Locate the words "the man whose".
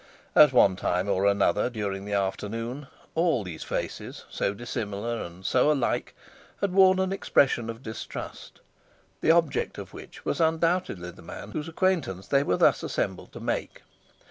11.11-11.67